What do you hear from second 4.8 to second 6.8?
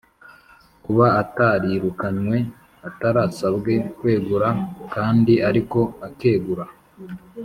kandi ariko akegura,